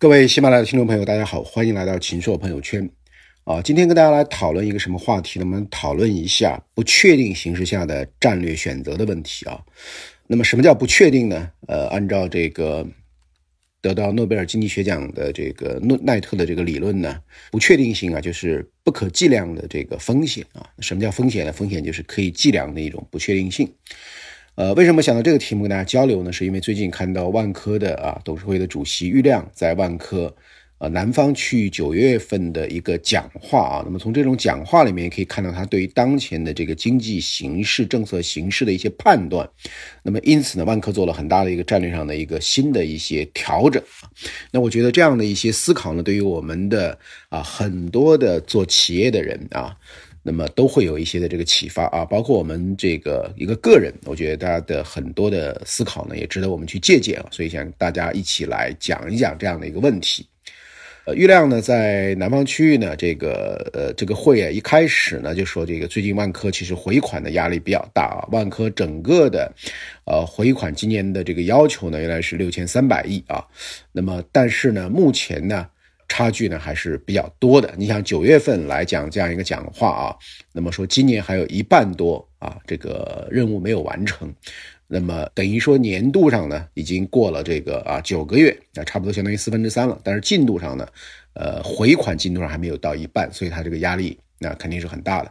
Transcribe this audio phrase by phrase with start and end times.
[0.00, 2.88] 各位喜马拉雅的听众朋友，大家好，欢迎来到秦朔朋友圈。
[3.42, 5.44] 啊，今天跟大家来讨论一个什么话题呢？
[5.44, 9.60] 我们讨论一下不确定形势下的战略选择的问题啊。
[10.28, 11.50] 那么，什么叫不确定呢？
[11.66, 12.86] 呃，按照这个
[13.80, 17.20] 得到诺贝尔经济学奖的这个诺奈特的这个理论呢，
[17.50, 20.64] 不确定性啊，就是不可计量的这个风险啊。
[20.78, 21.52] 什么叫风险呢？
[21.52, 23.68] 风险就是可以计量的一种不确定性。
[24.58, 26.32] 呃，为什么想到这个题目跟大家交流呢？
[26.32, 30.34] 是因为最近看到万科的啊董事会的主席郁亮在万科，
[30.78, 33.82] 呃南方区九月份的一个讲话啊。
[33.84, 39.48] 那么从这种讲话里面可以看到他对于当前的这个经济形势、政策形势的一些判断。
[40.02, 44.10] 那么因此呢，万科做了很大的一个战略上的一个新的一些调整啊。
[44.50, 49.76] 那我觉得这样的一些思考呢，对于我们的啊很多的做企业的人啊。
[50.30, 57.26] 那么都会有一些的这个启发啊，包括我们这个一个个人，我觉得大家的很多的思考呢，也值得我们去借鉴啊。
[57.30, 60.26] 所以想大家一起来讲一讲这样的一个问题。
[61.06, 69.50] 呃，郁亮呢在南方区域呢，这个呃这个会啊一开始呢就说这个最近万科其实回款的压力比较大啊，万科整个的
[70.04, 73.42] 呃回款今年的这个要求呢原来是六千三百亿啊，
[73.92, 75.66] 那么但是呢目前呢。
[76.08, 77.72] 差距呢还是比较多的。
[77.76, 80.16] 你想九月份来讲这样一个讲话啊，
[80.52, 84.32] 那么说今年还有一半多啊，这个任务没有完成，
[84.86, 90.00] 那么等于说年度上呢已经过了这个啊九个月，那差不多相当于四分之三了。
[90.02, 90.88] 但是进度上呢，
[91.34, 95.30] 呃回款进度上还没有到一半，所以它这个压力那肯定是很大的。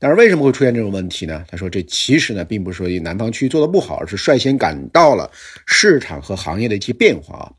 [0.00, 1.44] 但是为什么会出现这种问题呢？
[1.48, 5.30] 他说这其实呢并不是说南方区域做的不好，而是率先感到了
[5.66, 7.52] 市场和行业的一些变化啊。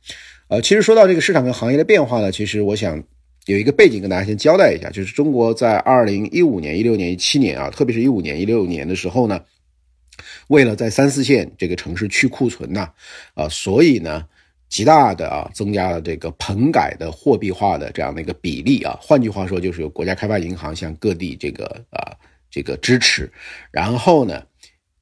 [0.50, 3.02] 呃，其实说到这个市场跟行业的变化呢，其实我想
[3.46, 9.40] 有一个背景跟大家先交代一下，就是中国在二零一五年、一六年、一七年啊，特别是一五年、一六年的时候呢，
[10.48, 12.90] 为了在三四线这个城市去库存呐，
[13.36, 14.26] 啊，所以呢，
[14.70, 22.18] 极大的啊增加了这个棚改的货币化的这样的一个比例啊，换句话说，就是由国家开发银行向各地这个啊
[22.50, 23.32] 这个支持，
[23.70, 24.42] 然后呢，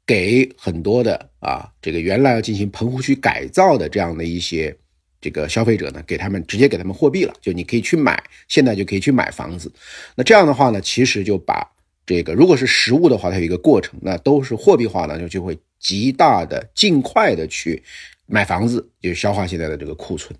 [0.05, 4.75] 给很多的啊这个原来要进行棚户区改造的这样的一些。
[5.19, 9.71] 这个消费者呢，给他们直接给他们货币了，就你可以去买，现在就可以去买房子。
[10.15, 11.65] 那这样的话呢，其实就把
[12.05, 17.81] 这个如果是实物的话，它有一个过程，那都是货币化呢，就就会极大的尽快的去
[18.25, 20.37] 买房子，就消化现在的这个库存。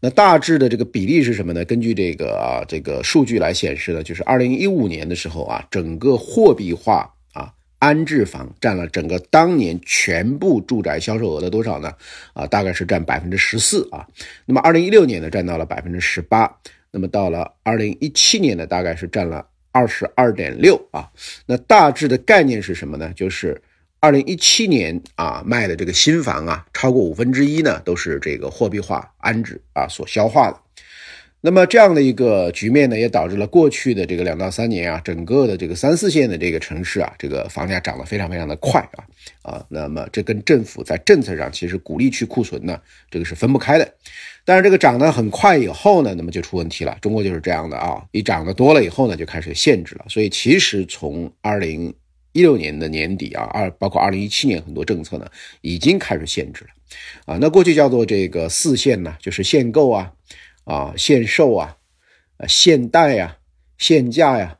[0.00, 1.64] 那大致的这个比例是什么呢？
[1.64, 7.12] 根据这个这个数据来显示呢，就是二零一五年的时候啊，整个货币化。
[7.82, 11.92] 安置房占了整个当年全部住宅销售额的多少呢？
[12.32, 14.06] 啊，大概是占百分之十四啊。
[14.46, 16.48] 那么二零一六年呢，占到了百分之十八。
[16.92, 21.10] 那么到了二零一七年呢，大概是占了二十二点六啊。
[21.44, 23.12] 那大致的概念是什么呢？
[23.16, 23.60] 就是
[23.98, 30.56] 二零一七年啊卖的这个新房啊，超过五分之一呢都是这个货币化安置啊所消化的。
[31.44, 39.02] 那么这样的一个局面呢，也导致了过去的这个两到三年啊，整个的这个三四线的这个城市啊，这个房价涨得非常非常的快啊
[39.42, 39.66] 啊。
[39.68, 42.80] 那么这跟政府在政策上其实鼓励去库存呢，
[43.10, 43.94] 这个是分不开的。
[44.44, 46.96] 但是这个涨得很快以后呢，那么就出问题了。
[47.00, 50.04] 中国就是这样的啊，一涨得多了以后呢，就开始限制了。
[50.08, 51.92] 所以其实从二零
[52.30, 55.26] 一六年的年底啊，二包括二零一七年很多政策呢，
[55.60, 56.70] 已经开始限制了
[57.34, 57.38] 啊。
[57.40, 60.12] 那过去叫做这个四限呢，就是限购啊。
[60.64, 61.76] 啊，限售啊，
[62.36, 63.36] 啊，限贷呀，
[63.78, 64.56] 限价呀，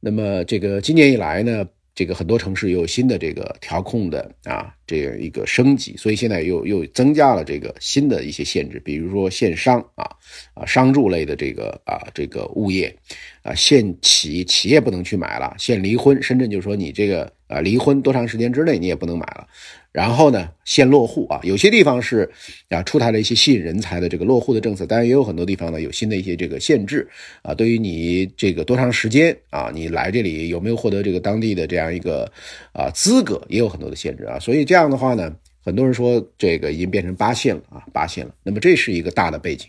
[0.00, 10.08] 那么这个今年以来呢，这个很多城市有新的这个调控的啊，这样一个升级，所以现在又又增加了这个新的一些限制，比如说限商啊，
[10.54, 12.94] 啊，商住类的这个啊，这个物业。
[13.42, 19.46] 啊，限企企业不能去买了，限离婚，深圳就说你这个啊，离婚多长时间之内你也不能买了。
[19.90, 22.30] 然后呢，先落户啊，有些地方是
[22.68, 27.08] 啊出台了一些吸引人才的这个落户的政策，当然也有很多地方呢有新的一些这个限制
[27.42, 32.30] 啊，对于你这个多长时间啊，你来这里有没有获得这个当地的这样一个
[32.72, 38.34] 啊资格，也有很多的限制啊，所以这样的话呢，很多人说这个已经变成八线了啊，八线了。
[38.42, 39.68] 那么这是一个大的背景。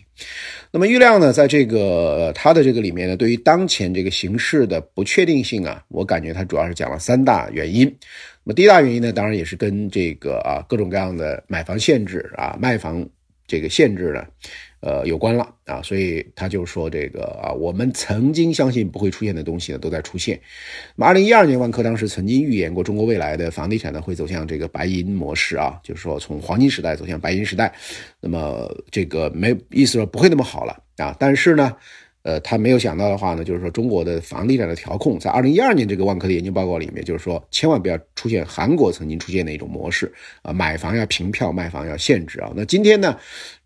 [0.70, 7.86] 那么郁亮呢，在这个他的这个里面呢，对于当前这个形势的不确定性啊，我感觉他主要是讲了三大原因。
[8.44, 13.06] 那么第一大原因呢，当然也是跟这个啊各种各样的买房限制啊卖房
[13.50, 14.24] 这个限制呢，
[14.78, 20.40] 呃有关了啊，所以他就说这个啊我们曾经相信不会出现的东西呢都在出现。
[20.94, 27.74] 那么二零一二年万科当时曾经预言过中国未来的房地产呢会走向这个白银模式啊，就是说从黄金时代走向白银时代。
[28.20, 31.76] 那么这个没意思说不会那么好了啊，但是呢。
[32.22, 40.12] 呃，他没有想到的话呢，就是说中国的房地产的调控，在二零一二年这个万科的研究报告里面，就是说千万不要出现韩国曾经出现的一种模式
[40.42, 42.52] 啊，买房要凭票，卖房要限制啊。
[42.54, 43.16] 那今天呢，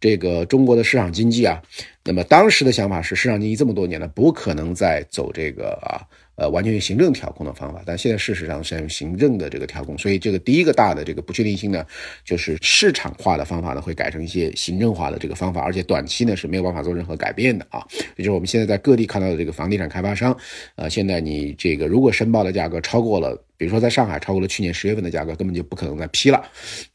[0.01, 1.61] 这个中国的市场经济啊，
[2.05, 6.07] 那么当时的想法是，市场经济这么多年了，不可能再走这个啊。
[6.37, 11.87] 呃，完全用行政调控的方法，但现在事实上是用行政的这个调控，所以这个第一个大的这个不确定性呢，
[12.25, 17.87] 就是市场化的方法呢会改成一些行政化的这个方法，而且短期呢是没有办法做任何改变的啊。
[18.17, 20.37] 也就是我们现在在各地看到的这个房地产开发商，
[20.75, 26.45] 呃，现在你这个如果申报的价格超过了，比如说在上海超过了去年十月份的价格，根本就不可能再批了。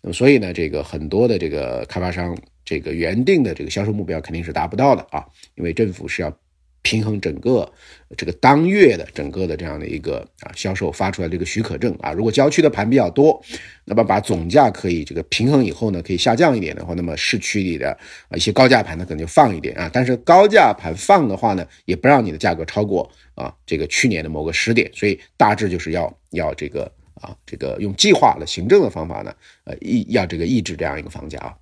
[0.01, 5.25] 那么所以呢，这个很多的这个开发商这个原定的这个销售目标肯定是达不到的啊，
[5.55, 6.37] 因为政府是要。
[6.81, 7.69] 平衡整个
[8.17, 13.41] 这个当月的整个的这样的一个啊销售发出来这个许可证啊，如果郊区的盘比较多，
[13.85, 17.91] 那么把总价可以这个平衡以后呢，可以下降一点的话，那么市区里的
[18.29, 29.35] 啊一些高价盘呢可能就放一点啊，但是高价盘放的话呢，也不让你的价格超过啊这个去年的某个时点，所以大致就是要要这个啊这个用计划的行政的方法呢，
[29.65, 31.53] 呃抑要这个抑制这样一个房价啊，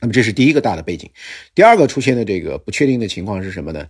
[0.00, 1.10] 那么这是第一个大的背景，
[1.54, 3.86] 第二个出现的这个不确定的情况是什么呢？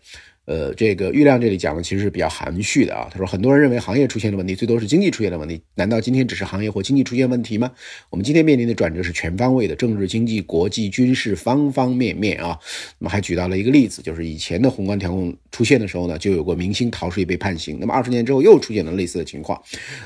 [0.47, 3.09] 呃，这个郁亮这里讲的其实是比较含蓄的啊。
[3.11, 5.59] 他说，很多人认为行业出现了问题，最多是经济出现了问题。
[5.75, 7.71] 难道今天只是行业或经济出现问题吗？
[8.11, 12.59] 我们今天面临的转折是全方位的，政治、经济、国际、军事方方面面啊。
[12.99, 17.79] 那么还举到了一个例子，就是以前的宏观调控出现的时候呢，就有过明星逃税被判刑。
[17.81, 19.59] 那么二十年之后又出现了类似的情况。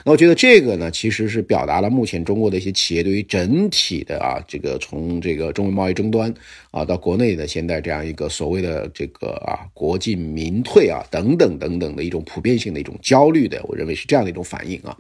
[0.05, 6.33] 那我觉得这个呢，其实是表达了目前中国的一些企业对于整体的啊，这个从这个中美贸易争端
[6.71, 10.28] 啊到国内的现在这样一个所谓的这个啊国进。
[10.29, 14.97] 民退啊，等等等等的一种普遍性的一种焦虑的，我认为是这样的一种反应啊，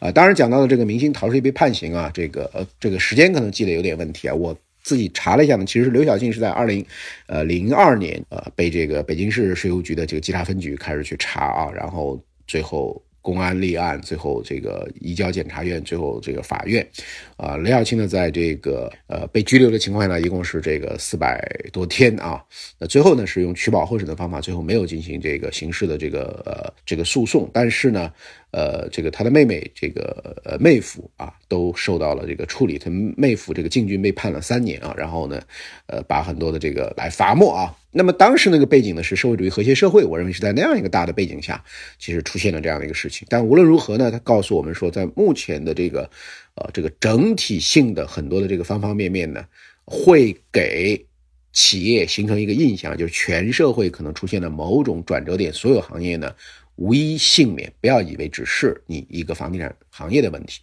[0.00, 6.84] 啊，当然讲到了这个明星逃税被判刑啊，这个呃，这个时间可能记得有点问题啊，我自己查了一下呢，其实刘晓庆是在二零
[7.26, 13.00] 呃零二年呃被这个北京市税务局的这个稽查分局开始去查啊，然后最后。
[13.22, 16.86] 公安立案，最后这个移交检察院，最后这个法院，
[17.36, 21.40] 啊，雷晓庆呢，在这个呃被拘留的情况下呢，一共是这个四百
[21.72, 22.44] 多天啊，
[22.78, 28.12] 那最后呢是用取保候审的方法，最后没有进行这个刑事的这个呃这个诉讼，但是呢。
[28.52, 32.78] 呃，这个他的妹妹，这个呃妹夫啊，都受到了这个处理。
[32.78, 35.40] 他妹夫这个禁军被判了三年啊，然后呢，
[35.86, 37.74] 呃，把很多的这个来罚没啊。
[37.90, 41.64] 那么当时那个背景呢是社会主义和谐社会，我认为是在那样一个大的背景下，
[41.98, 43.26] 其实出现了这样的一个事情。
[43.30, 46.10] 但无论如何呢，他告诉我们说，在目前的这个
[46.54, 49.42] 呃这个整体性的很多的这个方方面面呢，
[49.86, 51.06] 会给
[51.54, 56.34] 企业形成一个印象，就是全社会可能出现了某种转折点，所有行业呢。
[56.76, 60.60] 无一幸免，不要以为只是你一个房地产行业的问题。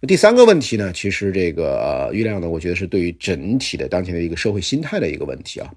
[0.00, 0.92] 那第三个问题呢？
[0.92, 5.70] 其实这个郁亮呢，我觉得是对于整体的当前的一个社会心态的一个问题啊。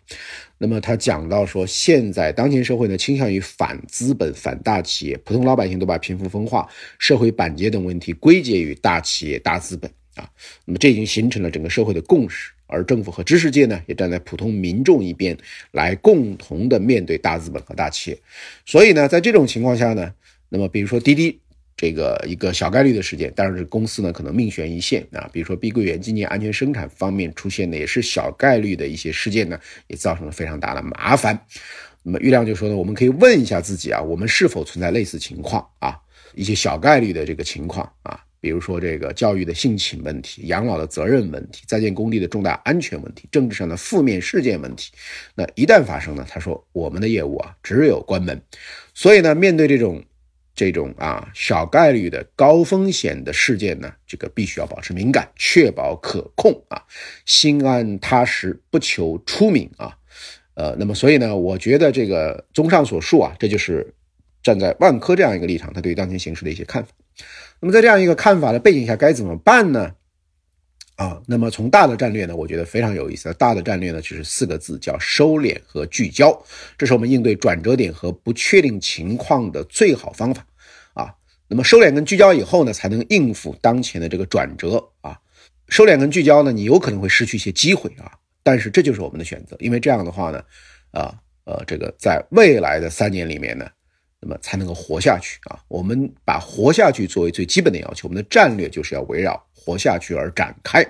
[0.58, 10.28] 那么他讲到说，现在当前社会呢，倾向于反资本、反大企业，普通老百姓都把贫富分化、社会板结等问题归结于大企业、大资本啊。
[10.66, 12.52] 那么这已经形成了整个社会的共识。
[12.74, 15.38] 而政府和知识界呢，也站在普通民众一边，
[15.72, 18.18] 来共同的面对大资本和大企业。
[18.66, 20.12] 所以呢，在这种情况下呢，
[20.50, 21.40] 那么比如说滴滴
[21.78, 25.30] 这个一个小概率的事件，当然是公司呢可能命悬一线啊。
[25.31, 31.40] 比如说碧桂园今年安全生产方面出现的也是小概率的一些事件呢，也造成了非常大的麻烦。
[32.02, 35.98] 那么郁亮就说呢，我们可以问一下自己啊，我们是否存在类似情况啊？
[36.36, 38.20] 一些小概率的这个情况啊？
[38.44, 44.91] 比如说这个教育的性侵问题、养老的责任问题、在建工地的重大安全问题、政治上的负面事件问题，
[45.34, 46.27] 那一旦发生呢？
[46.29, 48.41] 他说我们的业务啊只有关门。
[48.94, 50.03] 所以呢，面对这种
[50.53, 56.84] 这种啊小概率的高风险的事件呢，这个必须要保持敏感，确保可控啊，
[57.25, 59.96] 心安踏实，不求出名啊。
[60.56, 63.94] 呃，那么所以呢，我觉得这个综上所述啊，这就是
[64.44, 66.91] 站在万科这样一个立场，他对于当前形势的一些看法。
[67.63, 69.89] 那么在这样一个看法的背景下，该怎么办呢？
[70.98, 73.34] 啊，那么从大的战略呢，我觉得非常有意思。
[73.36, 76.38] 大的战略呢，就是四个字，叫收敛和聚焦。
[76.77, 80.46] 这是我们应对转折点和不确定情况的最好方法
[80.93, 81.15] 啊。
[81.48, 85.17] 那么收敛跟聚焦以后呢，才能应付当前的这个转折啊。
[85.70, 88.12] 收敛跟聚焦呢，你有可能会失去一些机会啊，
[88.43, 90.43] 但是这就是我们的选择，因为这样的话呢，
[90.91, 91.15] 啊
[91.46, 93.65] 呃，这个在未来的三年里面呢。
[94.25, 95.60] 那么才能够活下去啊！
[95.68, 100.82] 我们把活下去作为最基本的要求，我们的战略就是要围绕活下去而展开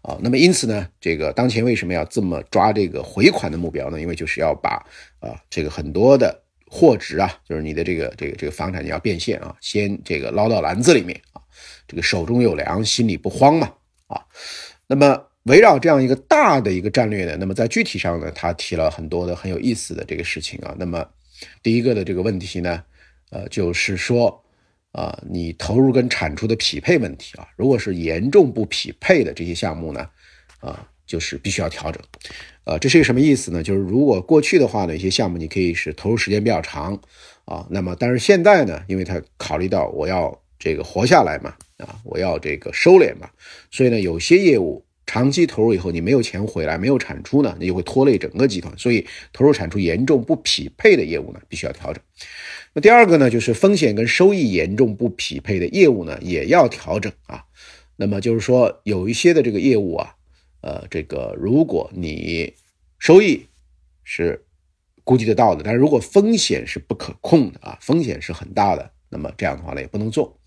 [0.00, 0.18] 啊。
[0.22, 4.00] 那么因此呢，这个当前为什么要这么抓这个回款的目标呢？
[4.00, 4.82] 因为就是要把
[5.20, 11.42] 啊这个很多的货值啊，就是你的这个这个这个房产你要变现啊，先这个捞到篮子里面啊，
[11.86, 13.70] 这个手中有粮，心里不慌嘛
[14.06, 14.24] 啊。
[14.86, 20.74] 那么围绕这样一个大的一个战略呢，那么在具体上呢，他提了很多的很有意思的这个事情啊。
[20.78, 21.06] 那么
[21.62, 22.82] 第一个的这个问题呢，
[23.30, 24.42] 呃，就是说
[24.92, 30.08] 啊，你投入跟产出的匹配问题啊，如果是严重不匹配的这些项目呢，
[30.60, 32.02] 啊，就是必须要调整。
[32.64, 33.62] 呃，这是一个什么意思呢？
[33.62, 37.00] 就是如果过去的话呢，一些项目你可以是投入时间比较长
[37.44, 43.28] 啊，那么但是现在呢，因为它考虑到我要这个活下来嘛，啊，我要这个收敛嘛，
[43.70, 48.72] 所以呢，有些业务长期投入以后你没有钱回来，没有产出呢，你就会拖累整个集团。
[48.78, 52.02] 所以投入产出严重不匹配的业务呢，必须要调整。
[52.72, 57.44] 那第二个呢，就是风险跟收益严重不匹配的业务呢，也要调整啊。
[57.96, 60.14] 那么就是说，有一些的这个业务啊。
[60.62, 62.54] 呃，这个如果你
[62.98, 63.44] 收益
[64.04, 64.42] 是
[65.04, 70.40] 估计得到的，但是如果风险是不可控的啊，风险是很大的，那么这样的话呢也不能做。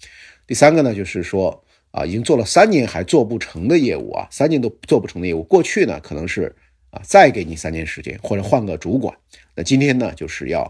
[0.47, 1.64] 第三个呢，就是说
[1.95, 6.53] 啊，已经做了三年还做不成的业务啊，三年都做不成的业务，过去呢可能是
[6.89, 9.15] 啊再给你三年时间或者换个主管，
[9.55, 10.61] 那今天呢就是要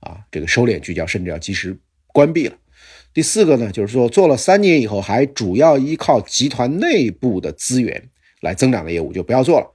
[0.00, 1.76] 啊这个收敛聚焦，甚至要及时
[2.08, 2.54] 关闭了。
[3.14, 8.10] 第四个呢，就是说做了三年以后还主要依靠集团内部的资源。
[8.42, 9.66] 来增长的业务就不要做了，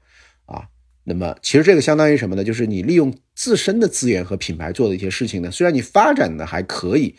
[0.46, 0.64] 啊，
[1.04, 2.44] 那么其实这个相当于什么呢？
[2.44, 7.16] 就是你利用自身的资源和品牌做的一些事情呢，虽然你发展的还可以，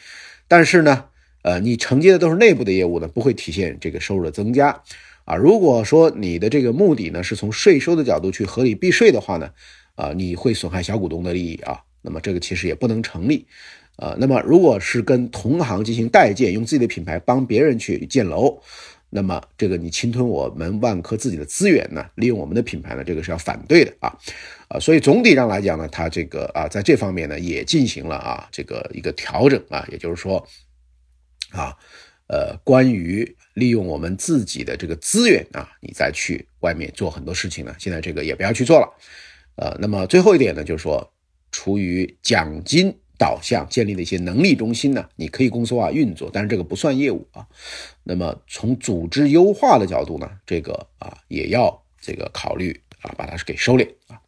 [0.47, 1.07] 但是呢，
[1.43, 4.83] 呃，你承接的都是内部的业务呢，不会体现这个收入的增加，
[5.25, 9.51] 啊，如果说你的这个目的呢是从税收的角度去合理避税的话呢，
[9.95, 13.47] 啊，你会损害小股东的利益啊，那么这个其实也不能成立，
[13.97, 18.61] 呃，那么如果是跟同行进行代建，用自己的品牌帮别人去建楼。
[19.15, 22.03] 那么这个你侵吞我们万科自己的资源呢？
[22.15, 23.05] 利用我们的品牌呢？
[23.05, 24.17] 这个是要反对的啊，
[24.69, 30.43] 啊，所以总体上来讲呢，它这个啊，在这方面呢也进行了啊这个一个调整啊，也就是说，
[31.53, 31.77] 啊，
[32.27, 38.89] 呃，关于利用我们自己的这个资源啊，你再去外面做很多事情呢，现在这个也不要去做了，
[39.57, 41.13] 呃，那么最后一点呢，就是说，
[41.51, 42.95] 出于奖金。
[43.19, 47.47] 导向建立的一些能力中心呢，你可以公司化运作，但是这个不算业务啊。
[48.03, 54.21] 那么从组织优化的角度呢，这个啊也要这个考虑啊，把它给收敛啊。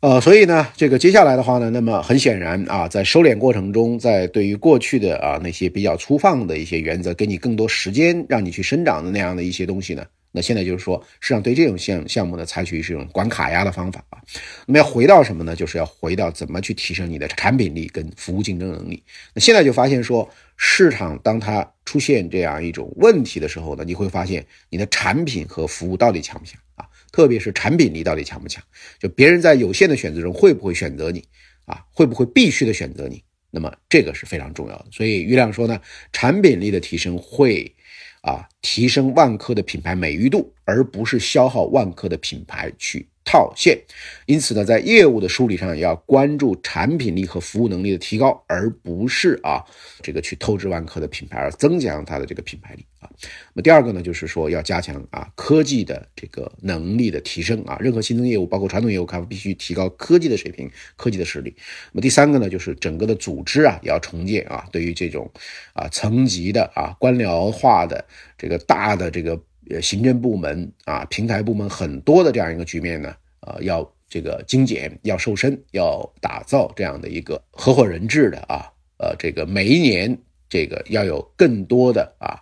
[0.00, 10.04] 呃，所以呢，这个接下来的话呢，那么很显然啊，在收敛过程中，在对于过去的啊那些比较粗放的一些原则，给你更多时间让你去生长的那样的一些东西呢。
[10.30, 14.20] 那现在就是说，市场对这种项项目呢，采取是一种管卡压的方法啊。
[14.66, 15.56] 那么要回到什么呢？
[15.56, 19.02] 就是要回到怎么去提升你的产品力跟服务竞争能力。
[19.34, 26.56] 那现在就发现说，市场当它出现这样一种问题的时候呢，你会发现你的产品和服务到底强不强？
[27.12, 28.62] 特别是产品力到底强不强？
[28.98, 31.24] 就别人在有限的选择中会不会选择你
[31.66, 31.84] 啊？
[31.92, 33.22] 会不会必须的选择你？
[33.50, 34.86] 那么这个是非常重要的。
[34.90, 35.80] 所以于亮说呢，
[36.12, 37.74] 产品力的提升会。
[38.20, 43.08] 啊，提升万科的品牌美誉度，而不是消耗万科的品牌去。
[43.30, 43.78] 套现，
[44.24, 49.62] 因此呢，在业务的梳理上，也要关注产品力和服务能力的提高，而不是啊
[50.00, 53.10] 这个去透支万科的品牌，而增强它的这个品牌力啊。
[53.52, 61.54] 那么第二个呢，就是说要加强啊科技的这个能力的提升啊，任何新增业务，包括传统业务，开发必须提高科技的水平、科技的实力。
[61.92, 65.30] 那么第三个呢，就是整个的组织啊也要重建啊，对于这种
[65.74, 68.02] 啊层级的啊官僚化的
[68.38, 69.38] 这个大的这个。
[69.70, 78.64] 呃，行政部门啊，平台部门很多的这样一个局面呢，呃，要这个精简，要瘦身，要打造这样的一个合伙人制的啊，
[78.98, 80.16] 呃，这个每一年
[80.48, 82.40] 这个要有更多的啊，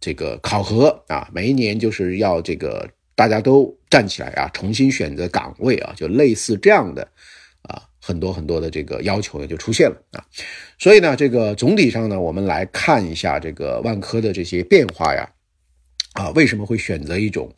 [0.00, 7.06] 这个考核啊，每一年就是要这个大家都站起来啊，重新选择岗位啊，就类似这样的
[7.62, 10.26] 啊，很多很多的这个要求呢就出现了啊，
[10.80, 15.30] 所以呢，这个总体上呢，我们来看一下这个万科的这些变化呀。
[16.14, 17.52] 啊，为什么会选择一种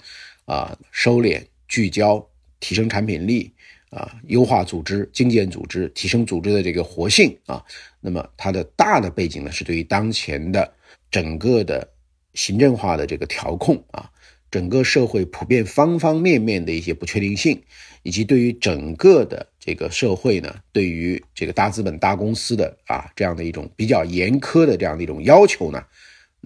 [0.45, 2.27] 啊收敛、聚焦、
[2.59, 3.53] 提升产品力
[3.91, 7.63] 啊、优化组织、精简组织、提升组织的这个活性啊？
[8.01, 10.73] 那么它的大的背景呢，是对于当前的
[11.11, 11.87] 整个的
[12.35, 14.11] 行政化的这个调控啊，
[14.51, 17.63] 整个社会普遍方方面面的一些不确定性，
[18.03, 25.83] 以及对于整个的这个社会呢，对于这个大资本、大公司的啊这样的一种比较严苛的这样的一种要求呢？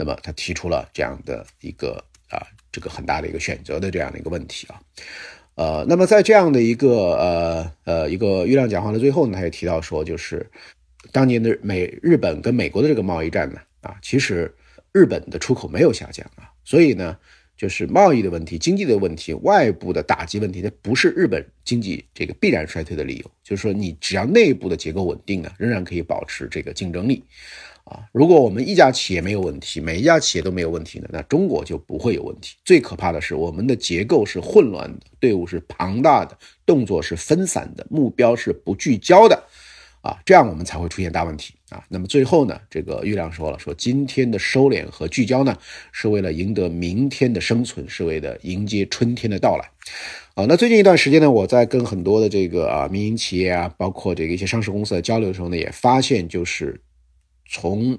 [0.01, 2.41] 那么他提出了这样的一个啊，
[2.73, 4.81] 这个很大的一个选择的这样的一个问题啊，
[5.57, 6.89] 呃，那么在这样的一个
[7.19, 10.49] 呃呃一个月亮讲话的最后呢，他也提到说，就是
[11.13, 14.51] 当年的美日本跟美国的这个贸易战呢，啊，其实
[14.93, 17.15] 日本的出口没有下降啊，所以呢，
[17.59, 27.23] 就是贸易的问题、经济的问题、外部的打击问题，它不是日本经济这个必然衰退的理由，就是说你只要内部的结构稳定呢，仍然可以保持这个竞争力。
[27.91, 32.55] 啊，如果我们一家企业没有问题，每一家企业都没有问题呢，那中国就不会有问题。
[32.65, 39.43] 最可怕的是，我们的结构是混乱的，队伍是庞大的，动作是分散的，目标是不聚焦的，
[40.03, 41.83] 啊，这样我们才会出现大问题啊。
[41.89, 45.59] 那么最后呢，这个玉亮说了，说今天的收敛和聚焦呢，
[45.91, 49.69] 是为了赢得明天的生存，是为了迎接春天的到来。
[50.35, 56.81] 啊，那最近一段时间呢，我在跟很多的这个啊民营企业啊，包括这个一些上市公司的交流的时候呢，也发现就是
[57.51, 57.99] 从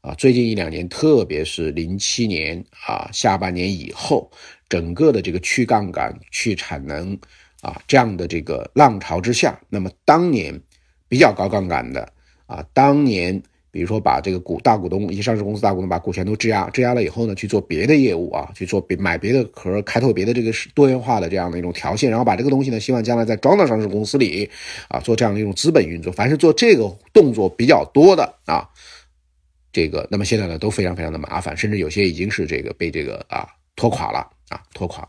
[0.00, 4.28] 啊最近一两年，特别是零七年啊下半年以后，
[4.68, 7.16] 整个的这个去杠杆、去产能
[7.60, 10.60] 啊这样的这个浪潮之下，那么当年。
[11.08, 12.12] 比较高杠杆的
[12.46, 13.40] 啊，当年
[13.76, 24.48] 比如说把这个股大股东一些上市公司大股东把股权都质押，质押了以后呢，去做别的业务啊，去做别买别的壳，开拓别的这个多元化的这样的一种条线，然后把这个东西呢，希望将来再装到上市公司里
[24.88, 26.10] 啊，做这样的一种资本运作。
[26.10, 28.66] 凡是做这个动作比较多的啊，
[29.70, 34.26] 这个那么现在呢都非常非常的麻烦，甚至有些已经是这个被这个啊拖垮了。
[34.48, 35.08] 啊，拖垮了，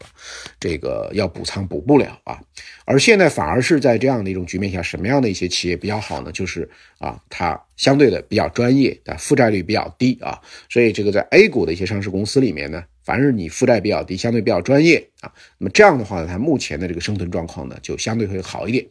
[0.60, 2.40] 这个要补仓补不了啊，
[2.86, 6.32] 而现在反而是在这样的一种局面下，什么样的一些企业比较好呢？
[6.32, 12.84] 就是啊，它相对的比较专业，啊负债率比较低啊，所以这个在 A 股的一些上市公司里面呢。
[13.08, 18.86] 凡是你负债比较低，相对比较专业啊，那么这样的话呢，它目前的这个生存状况呢，就相对会好一点，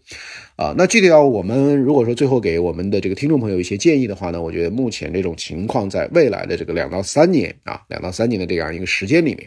[0.56, 9.46] 啊，那具体到我们如果说最后给我们的这个听众朋友一些建议的话呢，我觉得目前这种情况，在未来的这个两到三年啊，两到三年的这样一个时间里面，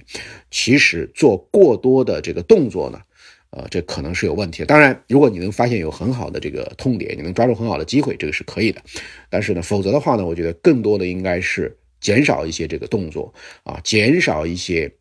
[0.51, 3.01] 其实做过多的这个动作呢，
[3.49, 4.67] 呃，这可能是有问题的。
[4.67, 8.79] 当然，如果你能发现有很好的这个痛点，你能抓住很好的机会，这个是可以的。
[9.31, 11.75] 但是呢，否则的话呢，我觉得更多的应该是。
[11.99, 14.91] 减少一些这个动作啊，减少一些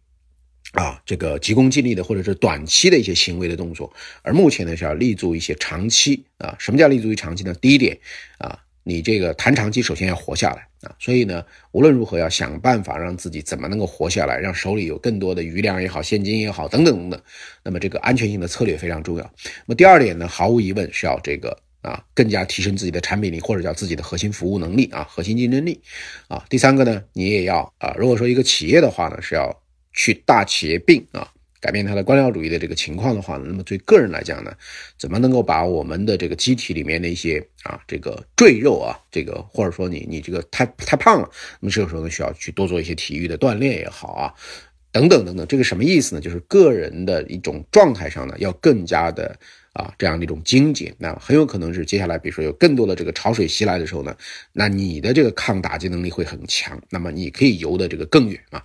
[0.72, 6.54] 啊这个急功近利的或者是短期的一些行为的动作，而目前呢是要立足一些长期啊。
[6.58, 7.54] 什么叫立足于长期呢？
[7.60, 7.98] 第一点
[8.38, 10.94] 啊，你这个谈长期，首先要活下来啊。
[10.98, 17.22] 所以呢，无论如何要想办法让自己怎么能够活下来，让手里有更多的余粮也好，现金也好，等等等等。
[17.62, 19.24] 那么这个安全性的策略非常重要。
[19.44, 21.62] 那么第二点呢，毫无疑问是要这个。
[21.80, 25.80] 啊，更加提升自己的产品力，或者叫自己的核心服务能力啊，核心竞争力
[26.26, 26.44] 啊。
[26.48, 31.30] 第三个呢，你也要啊，如果说一个企业的话呢，是要去大企业病啊，
[31.60, 34.52] 改变它的官僚主义的这个情况的话呢，那么对个人来讲呢，
[34.96, 44.34] 怎么能够把我们的这个机体里面的一些啊，这个赘肉啊，这个或者说你你这个太太胖了，那么这个时候呢，需要去多做一些体育的锻炼也好啊，
[44.92, 46.20] 等等等等，这个什么意思呢？
[46.20, 49.36] 就是个人的一种状态上呢，要更加的。
[49.74, 54.12] 啊，这样的一种精简，那很有可能是接下来，比如说有更多的这个潮水袭来的时候呢，
[54.52, 58.60] 那你的这个抗打击能力会很强，那么你可以游的这个更远啊。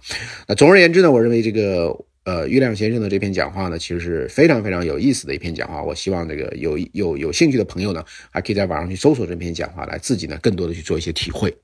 [0.47, 5.83] 那总而言之呢，我认为这个呃，月亮先生的这篇讲话呢，其实是非常非常有意思的一篇讲话。
[5.83, 11.55] 我希望这个有有有兴趣的朋友呢，还可以在网上去搜索这篇讲话，来自己呢更多的去做一些体会。